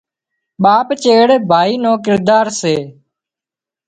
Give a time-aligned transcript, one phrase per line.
[0.63, 2.75] ٻاپ چيڙ ڀائي نو ڪردار سي